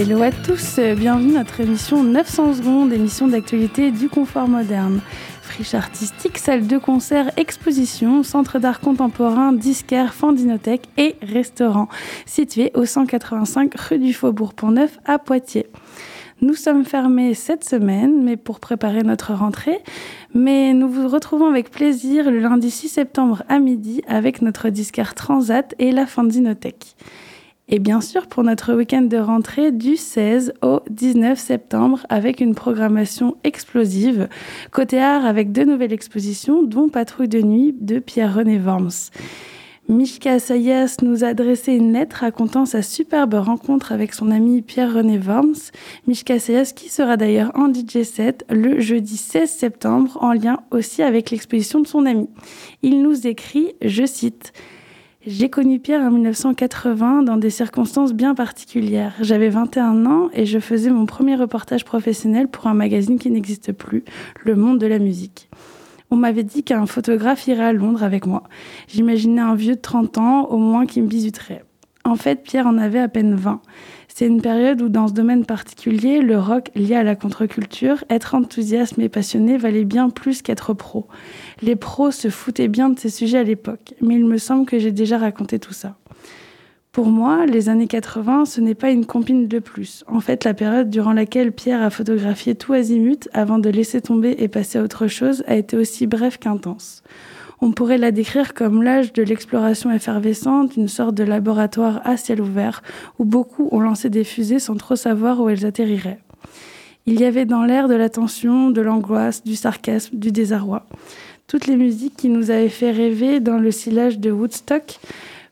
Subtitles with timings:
[0.00, 5.00] Hello à tous, bienvenue à notre émission 900 secondes, émission d'actualité du confort moderne.
[5.42, 11.88] Friche artistique, salle de concert, exposition, centre d'art contemporain, disquaire, fandinothèque et restaurant,
[12.26, 15.66] situé au 185 rue du Faubourg-Pont-Neuf à Poitiers.
[16.42, 19.80] Nous sommes fermés cette semaine, mais pour préparer notre rentrée.
[20.32, 25.16] Mais nous vous retrouvons avec plaisir le lundi 6 septembre à midi avec notre disquaire
[25.16, 26.94] Transat et la Fandinothèque.
[27.70, 32.54] Et bien sûr pour notre week-end de rentrée du 16 au 19 septembre avec une
[32.54, 34.30] programmation explosive.
[34.72, 39.10] Côté art avec deux nouvelles expositions dont Patrouille de nuit de Pierre-René Worms.
[39.90, 45.18] Mishka Sayas nous a adressé une lettre racontant sa superbe rencontre avec son ami Pierre-René
[45.18, 45.70] Worms.
[46.06, 51.02] Mishka Sayas qui sera d'ailleurs en DJ set le jeudi 16 septembre en lien aussi
[51.02, 52.30] avec l'exposition de son ami.
[52.82, 54.54] Il nous écrit, je cite,
[55.26, 59.14] j'ai connu Pierre en 1980 dans des circonstances bien particulières.
[59.20, 63.72] J'avais 21 ans et je faisais mon premier reportage professionnel pour un magazine qui n'existe
[63.72, 64.04] plus,
[64.44, 65.50] Le Monde de la musique.
[66.12, 68.44] On m'avait dit qu'un photographe irait à Londres avec moi.
[68.86, 71.64] J'imaginais un vieux de 30 ans, au moins, qui me bisuterait.
[72.04, 73.60] En fait, Pierre en avait à peine 20.
[74.18, 78.34] C'est une période où, dans ce domaine particulier, le rock lié à la contre-culture, être
[78.34, 81.06] enthousiaste et passionné valait bien plus qu'être pro.
[81.62, 84.80] Les pros se foutaient bien de ces sujets à l'époque, mais il me semble que
[84.80, 85.94] j'ai déjà raconté tout ça.
[86.90, 90.02] Pour moi, les années 80, ce n'est pas une compine de plus.
[90.08, 94.34] En fait, la période durant laquelle Pierre a photographié tout azimut avant de laisser tomber
[94.40, 97.04] et passer à autre chose a été aussi brève qu'intense.
[97.60, 102.40] On pourrait la décrire comme l'âge de l'exploration effervescente, une sorte de laboratoire à ciel
[102.40, 102.82] ouvert
[103.18, 106.20] où beaucoup ont lancé des fusées sans trop savoir où elles atterriraient.
[107.06, 110.86] Il y avait dans l'air de la tension, de l'angoisse, du sarcasme, du désarroi.
[111.46, 115.00] Toutes les musiques qui nous avaient fait rêver dans le sillage de Woodstock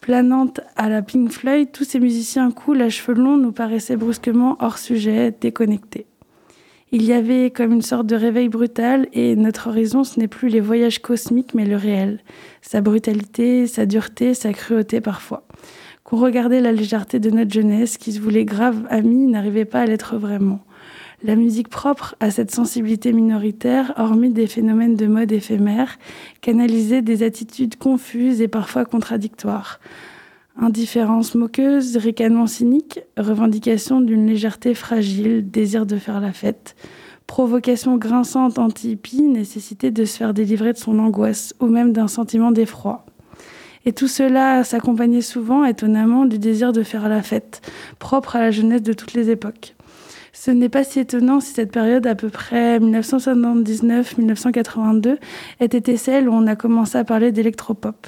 [0.00, 4.56] planante à la Pink Floyd, tous ces musiciens cool à cheveux longs nous paraissaient brusquement
[4.60, 6.06] hors sujet, déconnectés.
[6.90, 10.48] Il y avait comme une sorte de réveil brutal et notre horizon, ce n'est plus
[10.48, 12.20] les voyages cosmiques mais le réel.
[12.62, 15.46] Sa brutalité, sa dureté, sa cruauté parfois.
[16.02, 19.84] Qu'on regardait la légèreté de notre jeunesse qui se voulait grave amie n'arrivait pas à
[19.84, 20.60] l'être vraiment.
[21.22, 25.98] La musique propre à cette sensibilité minoritaire, hormis des phénomènes de mode éphémères,
[26.40, 29.78] canalisait des attitudes confuses et parfois contradictoires.
[30.60, 36.74] Indifférence moqueuse, ricanement cynique, revendication d'une légèreté fragile, désir de faire la fête,
[37.28, 42.50] provocation grinçante anti-hippie, nécessité de se faire délivrer de son angoisse ou même d'un sentiment
[42.50, 43.06] d'effroi.
[43.86, 47.62] Et tout cela s'accompagnait souvent, étonnamment, du désir de faire la fête,
[48.00, 49.76] propre à la jeunesse de toutes les époques.
[50.40, 55.16] Ce n'est pas si étonnant si cette période, à peu près 1979-1982,
[55.58, 58.06] ait été celle où on a commencé à parler d'électropop.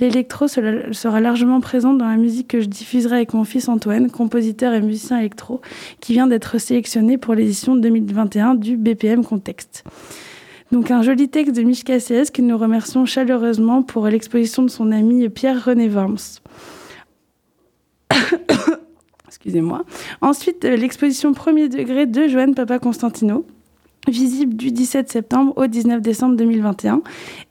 [0.00, 4.72] L'électro sera largement présente dans la musique que je diffuserai avec mon fils Antoine, compositeur
[4.72, 5.60] et musicien électro,
[6.00, 9.84] qui vient d'être sélectionné pour l'édition 2021 du BPM Contexte.
[10.72, 14.92] Donc un joli texte de Mishka CS que nous remercions chaleureusement pour l'exposition de son
[14.92, 16.40] ami Pierre-René Worms.
[19.36, 19.84] Excusez-moi.
[20.22, 23.44] Ensuite, euh, l'exposition premier degré de Joanne Papa Constantino
[24.08, 27.02] visible du 17 septembre au 19 décembre 2021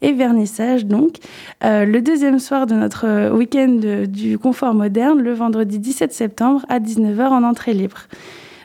[0.02, 1.18] et vernissage donc
[1.66, 6.66] euh, le deuxième soir de notre euh, week-end du confort moderne le vendredi 17 septembre
[6.70, 8.08] à 19h en entrée libre.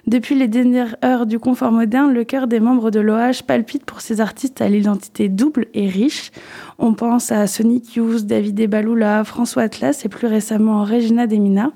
[0.07, 4.01] Depuis les dernières heures du confort moderne, le cœur des membres de l'OH palpite pour
[4.01, 6.31] ces artistes à l'identité double et riche.
[6.79, 11.71] On pense à Sonic Youth, David Ebaloula, François Atlas et plus récemment Regina Demina.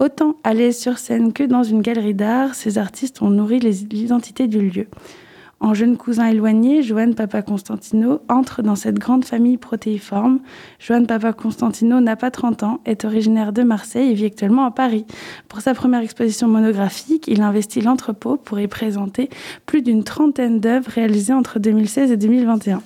[0.00, 4.68] Autant aller sur scène que dans une galerie d'art, ces artistes ont nourri l'identité du
[4.68, 4.86] lieu.
[5.60, 10.40] En jeune cousin éloigné, Joanne Papa Constantino entre dans cette grande famille protéiforme.
[10.78, 14.72] Joanne Papa Constantino n'a pas 30 ans, est originaire de Marseille et vit actuellement à
[14.72, 15.06] Paris.
[15.48, 19.30] Pour sa première exposition monographique, il investit l'entrepôt pour y présenter
[19.64, 22.82] plus d'une trentaine d'œuvres réalisées entre 2016 et 2021.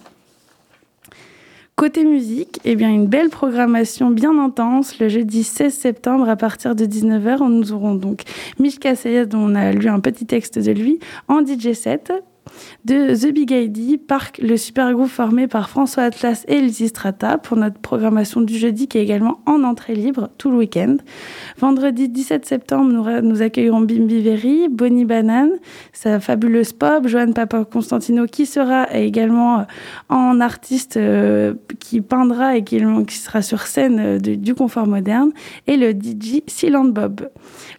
[1.79, 4.99] Côté musique, eh bien une belle programmation bien intense.
[4.99, 8.23] Le jeudi 16 septembre à partir de 19h, nous aurons donc
[8.59, 10.99] Mishka Sayas dont on a lu un petit texte de lui
[11.29, 12.13] en DJ set
[12.85, 17.39] de The Big ID, Parc, le super groupe formé par François Atlas et Lizzy Strata
[17.39, 20.97] pour notre programmation du jeudi qui est également en entrée libre tout le week-end.
[21.59, 25.53] Vendredi 17 septembre, nous, accueillerons Bimbi Very, Bonnie Banane,
[25.93, 29.63] sa fabuleuse pop, Joanne Papa Constantino qui sera également euh,
[30.09, 32.79] en artiste euh, qui peindra et qui,
[33.11, 35.33] sera sur scène euh, du confort moderne
[35.67, 37.29] et le DJ Silent Bob.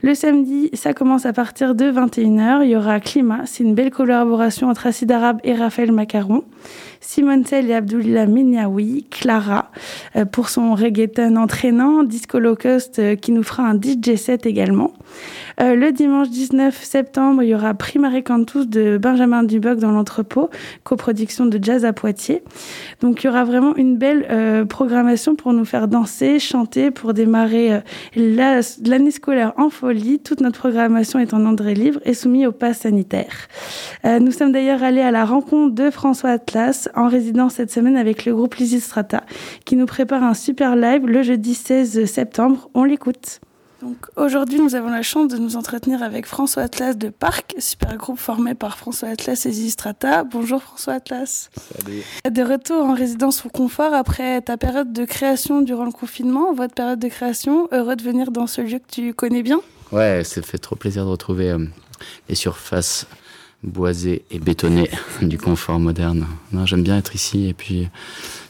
[0.01, 2.63] Le samedi, ça commence à partir de 21h.
[2.63, 3.41] Il y aura Climat.
[3.45, 6.43] C'est une belle collaboration entre Acide Arabe et Raphaël Macaron.
[7.01, 9.71] Simone Sell et Abdullah Meniaoui, Clara
[10.31, 14.93] pour son reggaeton entraînant, Disco Low Cost qui nous fera un DJ set également.
[15.61, 20.49] Euh, le dimanche 19 septembre, il y aura Primare Cantus de Benjamin Duboc dans l'entrepôt,
[20.83, 22.43] coproduction de jazz à Poitiers.
[23.01, 27.13] Donc il y aura vraiment une belle euh, programmation pour nous faire danser, chanter, pour
[27.13, 30.19] démarrer euh, l'année scolaire en folie.
[30.19, 33.47] Toute notre programmation est en entrée libre et soumise au pass sanitaire.
[34.05, 38.25] nous sommes d'ailleurs allés à la rencontre de François Atlas en résidence cette semaine avec
[38.25, 39.23] le groupe Lysistrata
[39.65, 42.69] qui nous prépare un super live le jeudi 16 septembre.
[42.73, 43.39] On l'écoute.
[43.81, 47.95] Donc aujourd'hui, nous avons la chance de nous entretenir avec François Atlas de Parc, super
[47.95, 50.25] groupe formé par François Atlas et Zistrata.
[50.25, 51.49] Bonjour François Atlas.
[51.77, 52.03] Salut.
[52.29, 56.73] De retour en résidence au confort après ta période de création durant le confinement, votre
[56.73, 59.61] période de création, heureux de venir dans ce lieu que tu connais bien
[59.93, 61.65] Ouais, ça fait trop plaisir de retrouver euh,
[62.27, 63.07] les surfaces
[63.63, 64.89] boisées et bétonnées
[65.21, 66.25] du confort moderne.
[66.65, 67.87] J'aime bien être ici et puis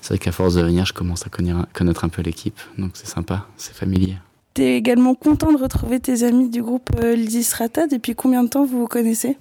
[0.01, 3.07] c'est vrai qu'à force de venir, je commence à connaître un peu l'équipe, donc c'est
[3.07, 4.17] sympa, c'est familier.
[4.53, 7.15] Tu es également content de retrouver tes amis du groupe euh,
[7.57, 7.87] Rata.
[7.87, 9.37] Depuis combien de temps vous vous connaissez?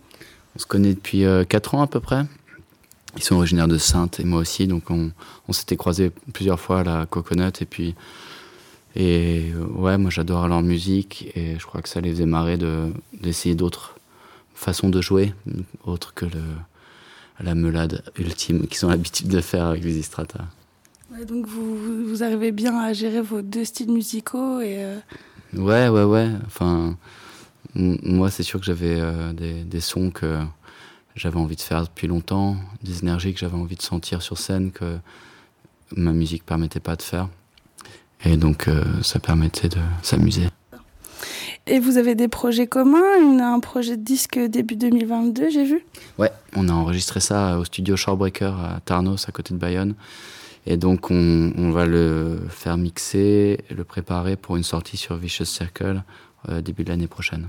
[0.54, 2.24] On se connaît depuis 4 euh, ans à peu près.
[3.16, 5.10] Ils sont originaires de Sainte et moi aussi, donc on,
[5.52, 7.52] s'était croisés plusieurs fois à la Coconut.
[7.60, 7.94] Et puis,
[8.94, 12.58] et ouais, moi j'adore leur musique et je crois que ça les faisait marrer
[13.14, 13.97] d'essayer d'autres
[14.58, 15.32] façons de jouer,
[15.84, 16.42] autres que le,
[17.40, 20.44] la meulade ultime qu'ils ont l'habitude de faire avec les Strata
[21.26, 24.98] donc vous, vous, arrivez bien à gérer vos deux styles musicaux et euh,
[25.54, 26.30] Ouais, ouais, ouais.
[26.46, 26.96] Enfin,
[27.74, 30.38] moi, c'est sûr que j'avais euh, des, des, sons que
[31.16, 34.70] j'avais envie de faire depuis longtemps, des énergies que j'avais envie de sentir sur scène
[34.70, 34.98] que
[35.96, 37.28] ma musique permettait pas de faire.
[38.24, 40.48] Et donc, euh, ça permettait de s'amuser.
[41.70, 45.64] Et vous avez des projets communs On a un projet de disque début 2022, j'ai
[45.64, 45.84] vu?
[46.18, 49.94] Ouais, on a enregistré ça au studio Shorebreaker à Tarnos, à côté de Bayonne.
[50.66, 56.02] Et donc, on, va le faire mixer, le préparer pour une sortie sur Vicious Circle
[56.48, 57.48] euh, début de l'année prochaine.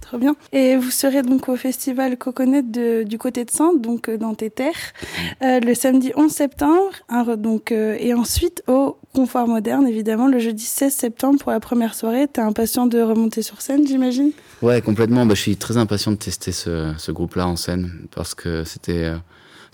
[0.00, 0.36] Très bien.
[0.52, 2.62] Et vous serez donc au festival Coconut
[3.04, 5.44] du côté de Sainte, donc euh, dans tes terres, mm.
[5.44, 6.92] euh, le samedi 11 septembre,
[7.36, 12.28] donc, et ensuite au Confort Moderne, évidemment, le jeudi 16 septembre pour la première soirée.
[12.32, 14.30] Tu es impatient de remonter sur scène, j'imagine?
[14.62, 15.26] Ouais, complètement.
[15.26, 19.12] Bah, je suis très impatient de tester ce, ce groupe-là en scène parce que c'était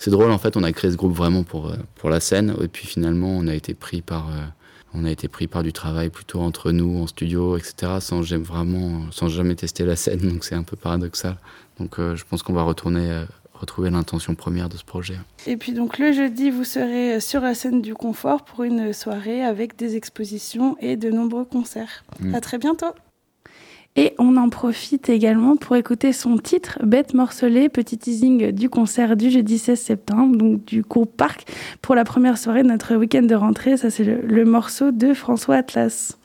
[0.03, 2.53] c'est drôle en fait on a créé ce groupe vraiment pour euh, pour la scène
[2.61, 4.41] et puis finalement on a été pris par euh,
[4.93, 9.11] on a été pris par du travail plutôt entre nous en studio etc sans vraiment
[9.11, 11.37] sans jamais tester la scène donc c'est un peu paradoxal
[11.79, 13.25] donc euh, je pense qu'on va retourner
[13.63, 15.17] retrouver l'intention première de ce projet.
[15.47, 19.43] Et puis donc le jeudi, vous serez sur la scène du confort pour une soirée
[19.43, 22.03] avec des expositions et de nombreux concerts.
[22.19, 22.35] Mm.
[22.35, 22.93] À très bientôt.
[23.95, 29.15] Et on en profite également pour écouter son titre, Bête morcelée, petit teasing du concert
[29.15, 31.45] du jeudi 16 septembre, donc du groupe Parc,
[31.81, 33.77] pour la première soirée de notre week-end de rentrée.
[33.77, 36.17] Ça, c'est le, le morceau de François Atlas.